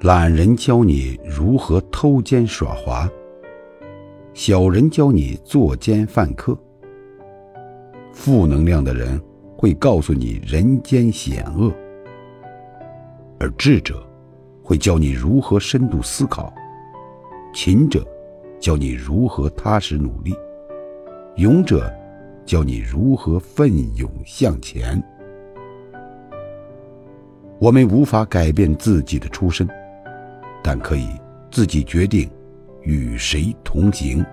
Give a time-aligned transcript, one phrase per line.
[0.00, 3.10] 懒人教你如何偷奸耍滑，
[4.34, 6.56] 小人教你作奸犯科。
[8.12, 9.18] 负能量的人
[9.56, 11.72] 会告诉你人间险恶，
[13.40, 14.06] 而智者
[14.62, 16.52] 会教你如何深度思考，
[17.54, 18.06] 勤者
[18.60, 20.34] 教你如何踏实努力，
[21.36, 21.90] 勇者
[22.44, 25.02] 教你如何奋勇向前。
[27.58, 29.66] 我们无法改变自己的出身，
[30.66, 31.06] 但可以
[31.48, 32.28] 自己决定
[32.82, 34.26] 与谁同行。